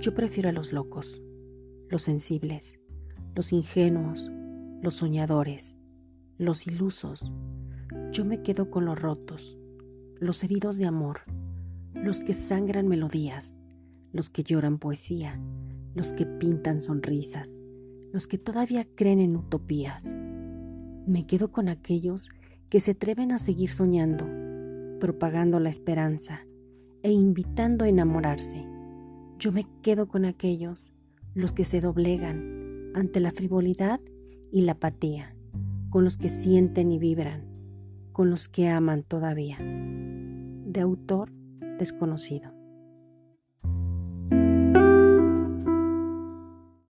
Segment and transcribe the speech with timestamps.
[0.00, 1.20] Yo prefiero a los locos,
[1.88, 2.78] los sensibles,
[3.34, 4.30] los ingenuos,
[4.80, 5.76] los soñadores,
[6.36, 7.32] los ilusos.
[8.12, 9.58] Yo me quedo con los rotos,
[10.20, 11.22] los heridos de amor,
[11.94, 13.56] los que sangran melodías,
[14.12, 15.40] los que lloran poesía,
[15.96, 17.58] los que pintan sonrisas,
[18.12, 20.04] los que todavía creen en utopías.
[21.08, 22.30] Me quedo con aquellos
[22.68, 24.26] que se atreven a seguir soñando,
[25.00, 26.46] propagando la esperanza
[27.02, 28.77] e invitando a enamorarse.
[29.38, 30.90] Yo me quedo con aquellos,
[31.34, 34.00] los que se doblegan ante la frivolidad
[34.50, 35.36] y la apatía,
[35.90, 37.44] con los que sienten y vibran,
[38.10, 39.58] con los que aman todavía.
[39.60, 41.30] De autor
[41.78, 42.57] desconocido.